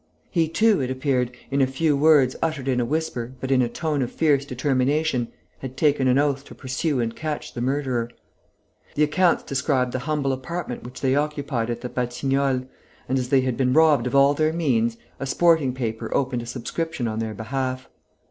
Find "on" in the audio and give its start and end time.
17.07-17.19